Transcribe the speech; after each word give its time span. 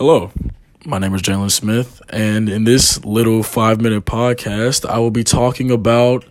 Hello, 0.00 0.30
my 0.86 0.98
name 0.98 1.12
is 1.12 1.22
Jalen 1.22 1.50
Smith, 1.50 2.00
and 2.10 2.48
in 2.48 2.62
this 2.62 3.04
little 3.04 3.42
five 3.42 3.80
minute 3.80 4.04
podcast, 4.04 4.88
I 4.88 5.00
will 5.00 5.10
be 5.10 5.24
talking 5.24 5.72
about 5.72 6.24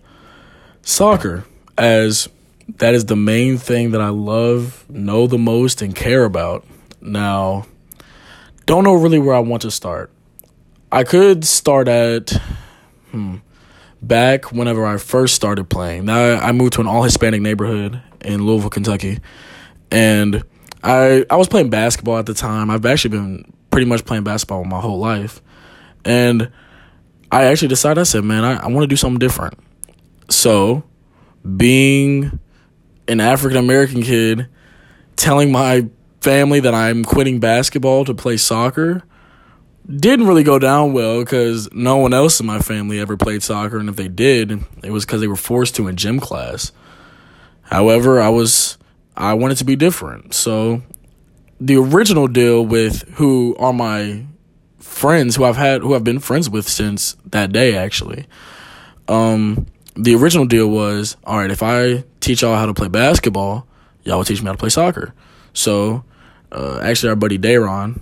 soccer 0.84 1.44
as 1.78 2.30
that 2.78 2.94
is 2.94 3.08
the 3.08 3.18
main 3.18 3.58
thing 3.58 3.92
that 3.92 4.00
I 4.00 4.08
love, 4.08 4.86
know 4.90 5.28
the 5.28 5.38
most, 5.38 5.82
and 5.82 5.94
care 5.94 6.24
about. 6.24 6.66
Now, 7.02 7.66
don't 8.66 8.86
know 8.86 8.94
really 8.94 9.20
where 9.20 9.36
I 9.36 9.40
want 9.40 9.64
to 9.64 9.72
start. 9.72 10.12
I 10.90 11.04
could 11.04 11.44
start 11.44 11.90
at 11.90 12.30
hmm, 13.12 13.40
back 14.02 14.54
whenever 14.54 14.86
I 14.86 14.96
first 14.96 15.36
started 15.36 15.66
playing. 15.66 16.06
Now 16.06 16.40
I 16.40 16.54
moved 16.54 16.72
to 16.76 16.80
an 16.80 16.88
all 16.88 17.04
Hispanic 17.04 17.42
neighborhood 17.42 18.02
in 18.22 18.46
Louisville, 18.46 18.70
Kentucky, 18.70 19.20
and 19.92 20.42
I 20.86 21.26
I 21.30 21.36
was 21.36 21.50
playing 21.50 21.70
basketball 21.70 22.18
at 22.18 22.28
the 22.28 22.34
time. 22.34 22.70
I've 22.70 22.86
actually 22.86 23.10
been 23.10 23.54
pretty 23.78 23.88
much 23.88 24.06
playing 24.06 24.24
basketball 24.24 24.64
my 24.64 24.82
whole 24.82 24.98
life, 24.98 25.40
and 26.04 26.52
I 27.32 27.44
actually 27.44 27.68
decided 27.68 28.02
I 28.02 28.06
said, 28.06 28.24
man, 28.24 28.44
I, 28.44 28.56
I 28.56 28.68
want 28.70 28.82
to 28.82 28.88
do 28.88 28.96
something 28.96 29.20
different. 29.20 29.54
So, 30.32 30.84
being 31.56 32.40
an 33.08 33.20
African 33.20 33.56
American 33.56 34.02
kid, 34.02 34.48
telling 35.16 35.52
my 35.52 35.90
family 36.22 36.60
that 36.60 36.74
I'm 36.74 37.06
quitting 37.06 37.40
basketball 37.40 38.04
to 38.06 38.16
play 38.16 38.38
soccer 38.38 39.04
didn't 39.88 40.26
really 40.26 40.42
go 40.42 40.58
down 40.58 40.94
well 40.94 41.20
because 41.20 41.72
no 41.72 41.98
one 41.98 42.16
else 42.16 42.40
in 42.40 42.48
my 42.48 42.58
family 42.58 43.00
ever 43.00 43.16
played 43.16 43.44
soccer, 43.44 43.78
and 43.78 43.90
if 43.90 43.96
they 43.96 44.08
did, 44.08 44.66
it 44.84 44.90
was 44.90 45.06
because 45.06 45.22
they 45.22 45.28
were 45.28 45.36
forced 45.36 45.76
to 45.76 45.88
in 45.88 45.98
gym 45.98 46.20
class. 46.20 46.72
However, 47.62 48.20
I 48.20 48.30
was 48.30 48.80
I 49.16 49.36
wanted 49.36 49.58
to 49.58 49.66
be 49.66 49.76
different, 49.76 50.34
so 50.34 50.82
the 51.60 51.78
original 51.78 52.28
deal 52.28 52.66
with 52.66 53.08
who 53.16 53.56
are 53.58 53.74
my 53.74 54.26
friends 54.80 55.36
who 55.36 55.44
I've 55.44 55.58
had 55.58 55.82
who 55.82 55.94
I've 55.96 56.04
been 56.04 56.20
friends 56.20 56.50
with 56.50 56.68
since 56.68 57.18
that 57.26 57.52
day 57.52 57.76
actually. 57.76 58.26
Um, 59.08 59.68
the 59.96 60.16
original 60.16 60.46
deal 60.46 60.68
was 60.68 61.18
all 61.24 61.38
right 61.40 61.52
if 61.52 61.64
I 61.64 62.04
teach 62.20 62.42
y'all 62.42 62.56
how 62.56 62.66
to 62.66 62.74
play 62.74 62.88
basketball, 62.88 63.68
y'all 64.04 64.18
will 64.18 64.26
teach 64.26 64.42
me 64.42 64.48
how 64.48 64.52
to 64.54 64.58
play 64.58 64.70
soccer. 64.70 65.14
So, 65.54 66.04
uh, 66.52 66.80
actually, 66.84 67.10
our 67.10 67.16
buddy 67.16 67.40
Dayron, 67.40 68.00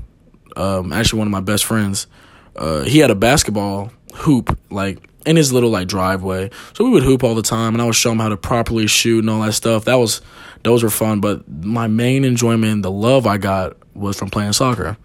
um, 0.58 0.92
actually 0.92 1.20
one 1.20 1.28
of 1.28 1.31
my 1.31 1.42
best 1.42 1.66
friends, 1.66 2.08
uh, 2.56 2.83
he 2.83 3.00
had 3.00 3.11
a 3.11 3.16
basketball 3.16 3.92
hoop 4.16 4.58
like 4.70 5.00
in 5.26 5.36
his 5.36 5.52
little 5.52 5.70
like 5.70 5.88
driveway. 5.88 6.50
So 6.73 6.84
we 6.84 6.90
would 6.92 7.04
hoop 7.04 7.23
all 7.23 7.36
the 7.36 7.42
time, 7.42 7.73
and 7.76 7.81
I 7.81 7.86
would 7.86 7.95
show 7.95 8.12
him 8.12 8.20
how 8.20 8.30
to 8.30 8.38
properly 8.38 8.88
shoot 8.88 9.20
and 9.20 9.30
all 9.30 9.42
that 9.42 9.54
stuff. 9.54 9.86
That 9.86 9.95
was 9.95 10.22
those 10.64 10.84
were 10.84 10.90
fun. 10.90 11.22
But 11.22 11.48
my 11.50 11.88
main 11.88 12.23
enjoyment, 12.23 12.84
the 12.84 12.92
love 12.92 13.26
I 13.28 13.38
got, 13.38 13.78
was 13.94 14.17
from 14.17 14.30
playing 14.30 14.54
soccer. 14.54 14.98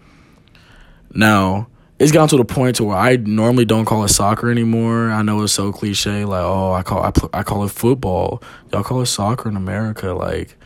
Now 1.13 1.67
it's 2.01 2.11
gotten 2.11 2.29
to 2.29 2.37
the 2.37 2.45
point 2.45 2.77
to 2.77 2.83
where 2.83 2.97
I 2.97 3.17
normally 3.17 3.63
don't 3.63 3.85
call 3.85 4.03
it 4.03 4.07
soccer 4.07 4.49
anymore. 4.49 5.11
I 5.11 5.21
know 5.21 5.43
it's 5.43 5.53
so 5.53 5.71
cliche, 5.71 6.25
like 6.25 6.41
oh, 6.41 6.73
I 6.73 6.81
call 6.81 7.03
I, 7.03 7.11
pl- 7.11 7.29
I 7.31 7.43
call 7.43 7.63
it 7.63 7.69
football. 7.69 8.41
Y'all 8.73 8.83
call 8.83 9.01
it 9.01 9.05
soccer 9.05 9.47
in 9.47 9.55
America, 9.55 10.11
like 10.13 10.57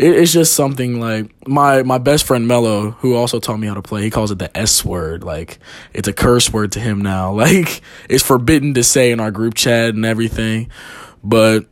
it, 0.00 0.16
it's 0.16 0.32
just 0.32 0.54
something 0.54 0.98
like 0.98 1.30
my 1.46 1.84
my 1.84 1.98
best 1.98 2.26
friend 2.26 2.48
Mello, 2.48 2.90
who 2.90 3.14
also 3.14 3.38
taught 3.38 3.58
me 3.58 3.68
how 3.68 3.74
to 3.74 3.82
play. 3.82 4.02
He 4.02 4.10
calls 4.10 4.32
it 4.32 4.40
the 4.40 4.54
S 4.58 4.84
word. 4.84 5.22
Like 5.22 5.60
it's 5.92 6.08
a 6.08 6.12
curse 6.12 6.52
word 6.52 6.72
to 6.72 6.80
him 6.80 7.00
now. 7.00 7.32
Like 7.40 7.82
it's 8.08 8.24
forbidden 8.24 8.74
to 8.74 8.82
say 8.82 9.12
in 9.12 9.20
our 9.20 9.30
group 9.30 9.54
chat 9.54 9.94
and 9.94 10.04
everything. 10.04 10.70
But 11.22 11.66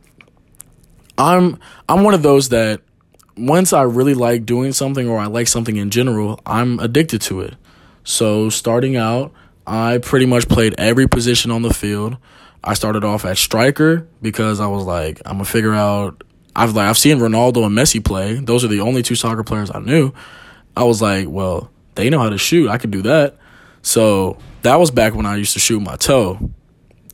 I'm 1.17 1.59
I'm 1.89 2.05
one 2.05 2.13
of 2.13 2.23
those 2.23 2.49
that 2.49 2.79
once 3.35 3.73
I 3.73 3.81
really 3.81 4.13
like 4.13 4.45
doing 4.45 4.71
something 4.71 5.09
or 5.09 5.17
I 5.17 5.25
like 5.25 5.49
something 5.49 5.75
in 5.75 5.89
general, 5.89 6.39
I'm 6.45 6.79
addicted 6.79 7.21
to 7.23 7.41
it. 7.41 7.55
So 8.09 8.49
starting 8.49 8.95
out, 8.95 9.33
I 9.67 9.99
pretty 9.99 10.25
much 10.25 10.49
played 10.49 10.73
every 10.79 11.07
position 11.07 11.51
on 11.51 11.61
the 11.61 11.71
field. 11.71 12.17
I 12.63 12.73
started 12.73 13.03
off 13.03 13.23
at 13.23 13.37
striker 13.37 14.07
because 14.19 14.59
I 14.59 14.65
was 14.65 14.83
like, 14.83 15.21
I'm 15.27 15.33
gonna 15.33 15.45
figure 15.45 15.75
out 15.75 16.23
I've 16.55 16.73
like 16.73 16.89
I've 16.89 16.97
seen 16.97 17.19
Ronaldo 17.19 17.63
and 17.67 17.77
Messi 17.77 18.03
play. 18.03 18.33
Those 18.33 18.65
are 18.65 18.67
the 18.67 18.79
only 18.79 19.03
two 19.03 19.13
soccer 19.13 19.43
players 19.43 19.69
I 19.69 19.77
knew. 19.77 20.11
I 20.75 20.85
was 20.85 21.03
like, 21.03 21.27
well, 21.29 21.69
they 21.93 22.09
know 22.09 22.17
how 22.17 22.29
to 22.29 22.39
shoot. 22.39 22.67
I 22.67 22.79
could 22.79 22.89
do 22.89 23.03
that. 23.03 23.37
So 23.83 24.39
that 24.63 24.79
was 24.79 24.89
back 24.89 25.13
when 25.13 25.27
I 25.27 25.35
used 25.35 25.53
to 25.53 25.59
shoot 25.59 25.79
my 25.79 25.95
toe. 25.95 26.49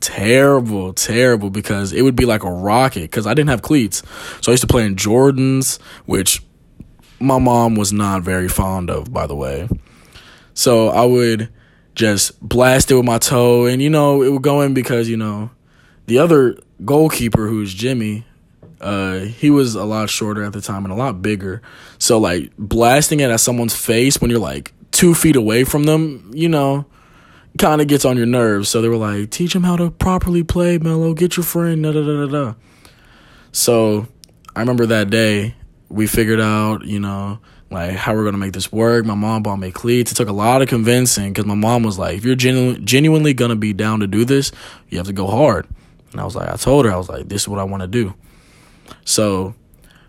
Terrible, 0.00 0.94
terrible 0.94 1.50
because 1.50 1.92
it 1.92 2.00
would 2.00 2.16
be 2.16 2.24
like 2.24 2.42
a 2.42 2.50
rocket 2.50 3.02
because 3.02 3.26
I 3.26 3.34
didn't 3.34 3.50
have 3.50 3.60
cleats. 3.60 4.02
So 4.40 4.50
I 4.50 4.54
used 4.54 4.62
to 4.62 4.66
play 4.66 4.86
in 4.86 4.96
Jordans, 4.96 5.78
which 6.06 6.42
my 7.20 7.38
mom 7.38 7.74
was 7.74 7.92
not 7.92 8.22
very 8.22 8.48
fond 8.48 8.88
of, 8.88 9.12
by 9.12 9.26
the 9.26 9.36
way. 9.36 9.68
So 10.56 10.88
I 10.88 11.04
would 11.04 11.50
just 11.94 12.40
blast 12.40 12.90
it 12.90 12.94
with 12.94 13.04
my 13.04 13.18
toe, 13.18 13.66
and 13.66 13.80
you 13.80 13.90
know, 13.90 14.22
it 14.22 14.30
would 14.30 14.42
go 14.42 14.62
in 14.62 14.74
because, 14.74 15.08
you 15.08 15.16
know, 15.16 15.50
the 16.06 16.18
other 16.18 16.58
goalkeeper, 16.84 17.46
who's 17.46 17.72
Jimmy, 17.74 18.24
uh, 18.80 19.18
he 19.20 19.50
was 19.50 19.74
a 19.74 19.84
lot 19.84 20.10
shorter 20.10 20.42
at 20.42 20.52
the 20.52 20.60
time 20.60 20.84
and 20.84 20.92
a 20.92 20.96
lot 20.96 21.22
bigger. 21.22 21.62
So 21.98 22.18
like 22.18 22.52
blasting 22.58 23.20
it 23.20 23.30
at 23.30 23.40
someone's 23.40 23.76
face 23.76 24.20
when 24.20 24.30
you're 24.30 24.40
like 24.40 24.72
two 24.92 25.14
feet 25.14 25.36
away 25.36 25.64
from 25.64 25.84
them, 25.84 26.30
you 26.34 26.48
know, 26.48 26.86
kind 27.58 27.80
of 27.80 27.86
gets 27.86 28.04
on 28.04 28.16
your 28.16 28.26
nerves. 28.26 28.68
So 28.68 28.80
they 28.80 28.88
were 28.88 28.96
like, 28.96 29.30
teach 29.30 29.54
him 29.54 29.62
how 29.62 29.76
to 29.76 29.90
properly 29.90 30.42
play, 30.42 30.78
Mello. 30.78 31.14
Get 31.14 31.36
your 31.36 31.44
friend. 31.44 31.82
Da 31.82 31.92
da 31.92 32.02
da 32.02 32.26
da 32.26 32.32
da. 32.32 32.54
So 33.52 34.08
I 34.54 34.60
remember 34.60 34.86
that 34.86 35.10
day 35.10 35.54
we 35.88 36.06
figured 36.06 36.40
out, 36.40 36.84
you 36.84 37.00
know, 37.00 37.38
like 37.70 37.92
how 37.92 38.14
we're 38.14 38.24
gonna 38.24 38.38
make 38.38 38.52
this 38.52 38.70
work. 38.70 39.04
My 39.04 39.14
mom 39.14 39.42
bought 39.42 39.56
me 39.56 39.70
cleats. 39.70 40.12
It 40.12 40.14
took 40.14 40.28
a 40.28 40.32
lot 40.32 40.62
of 40.62 40.68
convincing 40.68 41.32
because 41.32 41.46
my 41.46 41.54
mom 41.54 41.82
was 41.82 41.98
like, 41.98 42.18
if 42.18 42.24
you're 42.24 42.36
genu- 42.36 42.78
genuinely 42.78 43.34
gonna 43.34 43.56
be 43.56 43.72
down 43.72 44.00
to 44.00 44.06
do 44.06 44.24
this, 44.24 44.52
you 44.88 44.98
have 44.98 45.06
to 45.06 45.12
go 45.12 45.26
hard. 45.26 45.66
And 46.12 46.20
I 46.20 46.24
was 46.24 46.36
like, 46.36 46.48
I 46.48 46.56
told 46.56 46.86
her, 46.86 46.92
I 46.92 46.96
was 46.96 47.08
like, 47.08 47.28
this 47.28 47.42
is 47.42 47.48
what 47.48 47.58
I 47.58 47.64
want 47.64 47.82
to 47.82 47.86
do. 47.88 48.14
So 49.04 49.54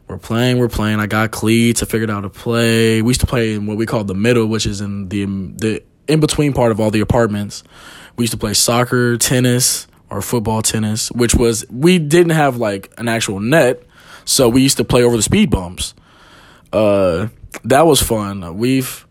we're 0.08 0.18
playing, 0.18 0.58
we're 0.58 0.70
playing. 0.70 1.00
I 1.00 1.08
got 1.08 1.32
cleats. 1.32 1.84
I 1.84 1.86
figured 1.86 2.10
out 2.10 2.16
how 2.16 2.22
to 2.22 2.30
play. 2.30 3.02
We 3.02 3.10
used 3.10 3.22
to 3.22 3.28
play 3.28 3.56
in 3.56 3.66
what 3.66 3.78
we 3.78 3.86
call 3.86 4.04
the 4.04 4.16
middle, 4.16 4.48
which 4.48 4.66
is 4.66 4.80
in 4.80 5.10
the 5.10 5.26
the 5.26 5.84
in 6.08 6.20
between 6.20 6.54
part 6.54 6.72
of 6.72 6.80
all 6.80 6.92
the 6.92 7.02
apartments. 7.02 7.64
We 8.16 8.24
used 8.24 8.32
to 8.32 8.38
play 8.38 8.54
soccer, 8.54 9.18
tennis, 9.18 9.88
or 10.10 10.22
football, 10.22 10.62
tennis, 10.62 11.12
which 11.12 11.36
was 11.36 11.66
we 11.70 12.00
didn't 12.00 12.32
have 12.32 12.58
like 12.58 12.94
an 12.98 13.08
actual 13.10 13.40
net, 13.40 13.84
so 14.28 14.50
we 14.50 14.62
used 14.62 14.78
to 14.78 14.84
play 14.84 15.04
over 15.04 15.16
the 15.16 15.24
speed 15.24 15.50
bumps. 15.50 15.94
Uh, 16.74 17.30
that 17.64 17.86
was 17.86 18.02
fun. 18.02 18.58
We've 18.58 19.08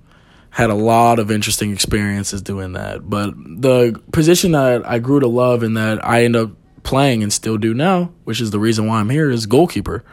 had 0.51 0.69
a 0.69 0.75
lot 0.75 1.19
of 1.19 1.31
interesting 1.31 1.73
experiences 1.73 2.43
doing 2.43 2.75
that, 2.75 3.09
but 3.09 3.35
the 3.35 4.01
position 4.13 4.53
that 4.53 4.87
I 4.87 4.99
grew 4.99 5.21
to 5.21 5.27
love 5.27 5.63
and 5.63 5.77
that 5.79 6.05
I 6.05 6.25
end 6.25 6.37
up 6.37 6.51
playing 6.83 7.23
and 7.23 7.33
still 7.33 7.57
do 7.57 7.73
now, 7.73 8.13
which 8.25 8.43
is 8.43 8.51
the 8.51 8.59
reason 8.59 8.87
why 8.87 9.01
I'm 9.01 9.09
here, 9.09 9.31
is 9.31 9.47
goalkeeper. 9.47 10.05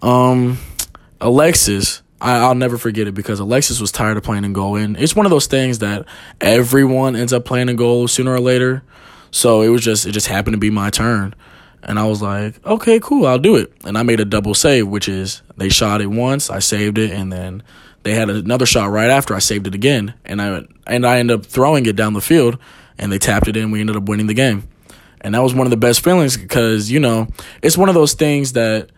Um, 0.00 0.58
Alexis, 1.20 2.02
I, 2.20 2.46
will 2.46 2.54
never 2.54 2.78
forget 2.78 3.08
it 3.08 3.12
because 3.12 3.40
Alexis 3.40 3.80
was 3.80 3.90
tired 3.90 4.16
of 4.16 4.22
playing 4.22 4.44
in 4.44 4.52
goal, 4.52 4.76
and 4.76 4.96
it's 4.96 5.16
one 5.16 5.26
of 5.26 5.30
those 5.30 5.46
things 5.46 5.80
that 5.80 6.06
everyone 6.40 7.16
ends 7.16 7.32
up 7.32 7.44
playing 7.44 7.68
in 7.68 7.74
goal 7.74 8.06
sooner 8.06 8.32
or 8.32 8.40
later. 8.40 8.82
So 9.32 9.62
it 9.62 9.68
was 9.68 9.82
just 9.82 10.06
it 10.06 10.12
just 10.12 10.28
happened 10.28 10.54
to 10.54 10.58
be 10.58 10.70
my 10.70 10.90
turn, 10.90 11.34
and 11.82 11.98
I 11.98 12.04
was 12.04 12.22
like, 12.22 12.64
okay, 12.66 13.00
cool, 13.00 13.26
I'll 13.26 13.38
do 13.38 13.56
it. 13.56 13.72
And 13.84 13.96
I 13.96 14.02
made 14.02 14.20
a 14.20 14.24
double 14.24 14.54
save, 14.54 14.88
which 14.88 15.08
is 15.08 15.42
they 15.56 15.68
shot 15.68 16.00
it 16.00 16.06
once, 16.06 16.50
I 16.50 16.58
saved 16.58 16.98
it, 16.98 17.10
and 17.10 17.32
then 17.32 17.62
they 18.02 18.14
had 18.14 18.30
another 18.30 18.66
shot 18.66 18.86
right 18.86 19.10
after 19.10 19.34
I 19.34 19.38
saved 19.38 19.66
it 19.66 19.74
again, 19.74 20.14
and 20.24 20.40
I 20.40 20.64
and 20.86 21.06
I 21.06 21.18
ended 21.18 21.38
up 21.38 21.46
throwing 21.46 21.86
it 21.86 21.96
down 21.96 22.14
the 22.14 22.20
field, 22.20 22.58
and 22.98 23.12
they 23.12 23.18
tapped 23.18 23.48
it 23.48 23.56
in. 23.56 23.70
We 23.70 23.80
ended 23.80 23.96
up 23.96 24.08
winning 24.08 24.26
the 24.26 24.34
game. 24.34 24.68
And 25.22 25.34
that 25.34 25.42
was 25.42 25.54
one 25.54 25.66
of 25.66 25.70
the 25.70 25.76
best 25.76 26.02
feelings 26.02 26.36
because, 26.36 26.90
you 26.90 26.98
know, 26.98 27.28
it's 27.60 27.76
one 27.76 27.90
of 27.90 27.94
those 27.94 28.14
things 28.14 28.54
that 28.54 28.90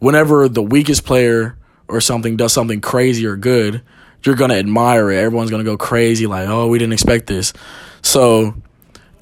whenever 0.00 0.48
the 0.48 0.62
weakest 0.62 1.04
player 1.04 1.56
or 1.86 2.00
something 2.00 2.36
does 2.36 2.52
something 2.52 2.80
crazy 2.80 3.26
or 3.26 3.36
good, 3.36 3.82
you're 4.24 4.34
to 4.50 4.56
admire 4.56 5.10
it. 5.10 5.18
Everyone's 5.18 5.50
to 5.64 5.70
go 5.70 5.76
crazy, 5.76 6.26
like, 6.26 6.48
oh, 6.48 6.66
we 6.66 6.78
didn't 6.78 6.94
expect 6.94 7.28
this. 7.28 7.52
So 8.02 8.54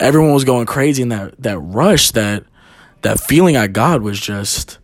everyone 0.00 0.32
was 0.32 0.44
going 0.44 0.66
crazy 0.66 1.02
in 1.02 1.10
that, 1.10 1.40
that 1.42 1.58
rush, 1.58 2.12
that, 2.12 2.44
that 3.06 3.20
feeling 3.20 3.56
I 3.56 3.68
got 3.68 4.02
was 4.02 4.18
just 4.18 4.78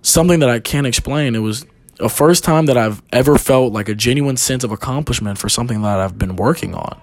something 0.00 0.40
that 0.40 0.48
I 0.48 0.60
can't 0.60 0.86
explain. 0.86 1.34
It 1.34 1.40
was 1.40 1.66
a 2.00 2.08
first 2.08 2.42
time 2.42 2.66
that 2.66 2.78
I've 2.78 3.02
ever 3.12 3.36
felt 3.36 3.74
like 3.74 3.90
a 3.90 3.94
genuine 3.94 4.38
sense 4.38 4.64
of 4.64 4.72
accomplishment 4.72 5.36
for 5.36 5.50
something 5.50 5.82
that 5.82 6.00
I've 6.00 6.16
been 6.16 6.36
working 6.36 6.74
on. 6.74 6.98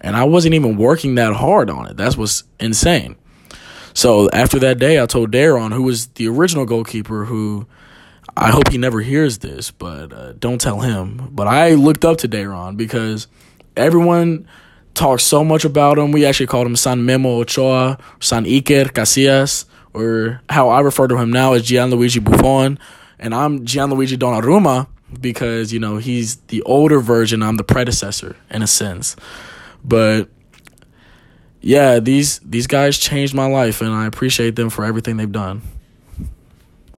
And 0.00 0.16
I 0.16 0.24
wasn't 0.24 0.54
even 0.54 0.78
working 0.78 1.16
that 1.16 1.34
hard 1.34 1.68
on 1.68 1.86
it. 1.86 1.98
That's 1.98 2.16
what's 2.16 2.44
insane. 2.58 3.16
So 3.92 4.30
after 4.30 4.58
that 4.60 4.78
day, 4.78 5.02
I 5.02 5.04
told 5.04 5.32
Daron, 5.32 5.74
who 5.74 5.82
was 5.82 6.06
the 6.06 6.28
original 6.28 6.64
goalkeeper, 6.64 7.26
who 7.26 7.66
I 8.34 8.52
hope 8.52 8.70
he 8.70 8.78
never 8.78 9.02
hears 9.02 9.40
this, 9.40 9.70
but 9.70 10.14
uh, 10.14 10.32
don't 10.32 10.62
tell 10.62 10.80
him. 10.80 11.28
But 11.30 11.46
I 11.46 11.74
looked 11.74 12.06
up 12.06 12.16
to 12.18 12.28
Daron 12.28 12.78
because 12.78 13.26
everyone 13.76 14.48
talks 14.94 15.24
so 15.24 15.44
much 15.44 15.66
about 15.66 15.98
him. 15.98 16.10
We 16.10 16.24
actually 16.24 16.46
called 16.46 16.66
him 16.66 16.76
San 16.76 17.04
Memo 17.04 17.40
Ochoa, 17.40 17.98
San 18.20 18.46
Iker 18.46 18.86
Casillas, 18.86 19.66
or 19.92 20.40
how 20.48 20.68
I 20.68 20.80
refer 20.80 21.08
to 21.08 21.16
him 21.16 21.30
now 21.30 21.52
as 21.54 21.62
Gianluigi 21.62 22.22
Buffon. 22.22 22.78
And 23.18 23.34
I'm 23.34 23.64
Gianluigi 23.64 24.16
Donnarumma 24.16 24.86
because, 25.20 25.72
you 25.72 25.78
know, 25.78 25.98
he's 25.98 26.36
the 26.48 26.62
older 26.62 27.00
version. 27.00 27.42
I'm 27.42 27.56
the 27.56 27.64
predecessor 27.64 28.36
in 28.50 28.62
a 28.62 28.66
sense. 28.66 29.16
But 29.84 30.28
yeah, 31.60 32.00
these 32.00 32.38
these 32.40 32.66
guys 32.66 32.98
changed 32.98 33.34
my 33.34 33.46
life 33.46 33.80
and 33.80 33.90
I 33.90 34.06
appreciate 34.06 34.56
them 34.56 34.70
for 34.70 34.84
everything 34.84 35.16
they've 35.16 35.30
done. 35.30 35.62